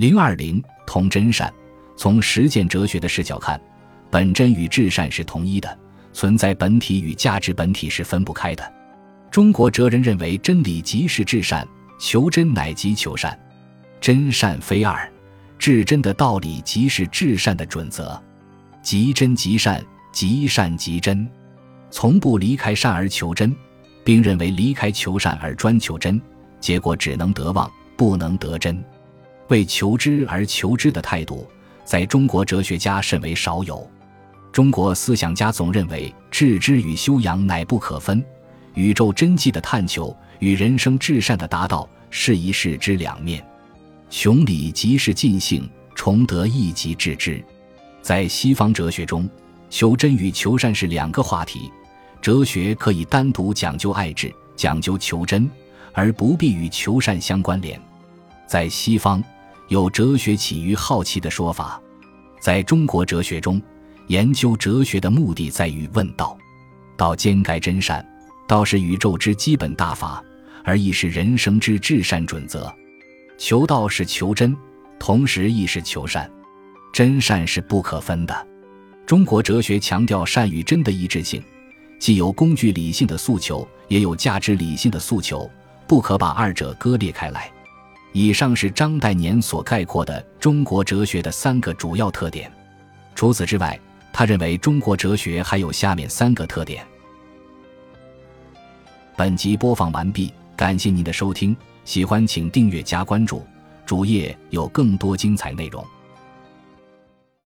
[0.00, 1.52] 零二零通真善，
[1.94, 3.60] 从实践哲学的视角看，
[4.10, 5.78] 本真与至善是同一的，
[6.14, 8.72] 存在本体与价值本体是分不开的。
[9.30, 11.68] 中国哲人认为，真理即是至善，
[11.98, 13.38] 求真乃即求善，
[14.00, 15.06] 真善非二，
[15.58, 18.18] 至真的道理即是至善的准则，
[18.80, 21.28] 即真即善，即善即真，
[21.90, 23.54] 从不离开善而求真，
[24.02, 26.18] 并认为离开求善而专求真，
[26.58, 28.82] 结果只能得妄，不能得真。
[29.50, 31.46] 为求知而求知的态度，
[31.84, 33.88] 在中国哲学家甚为少有。
[34.52, 38.24] 中国思想家总认为，致知与修养乃不可分。
[38.74, 43.44] 宇宙真迹的探求与人生至善的达到是一事之两面，
[44.08, 47.44] 穷理即是尽性，崇德亦即致知。
[48.00, 49.28] 在西方哲学中，
[49.68, 51.70] 求真与求善是两个话题。
[52.22, 55.50] 哲学可以单独讲究爱智，讲究求真，
[55.92, 57.80] 而不必与求善相关联。
[58.46, 59.22] 在西方，
[59.70, 61.80] 有哲学起于好奇的说法；
[62.40, 63.62] 在中国哲学中，
[64.08, 66.36] 研究哲学的目的在于问道，
[66.96, 68.04] 道兼盖真善。
[68.48, 70.20] 道是宇宙之基本大法，
[70.64, 72.74] 而亦是人生之至善准则。
[73.38, 74.56] 求道是求真，
[74.98, 76.28] 同时亦是求善，
[76.92, 78.46] 真善是不可分的。
[79.06, 81.40] 中国哲学强调善与真的一致性，
[82.00, 85.48] 既有工具理性的诉求，也有价值理性的诉求，
[85.86, 87.48] 不可把二者割裂开来。
[88.12, 92.50] 以上是张岱年所概括的中国哲学的三个主要特点。
[93.14, 93.78] 除此之外，
[94.12, 96.84] 他认为中国哲学还有下面三个特点。
[99.16, 103.46] 本集播放完毕，感谢您的收听，喜欢请订阅加关注，
[103.84, 105.84] 主页有更多精彩内容。